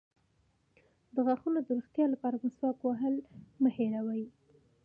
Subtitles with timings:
[1.13, 3.15] د غاښونو د روغتیا لپاره مسواک وهل
[3.61, 4.23] مه هیروئ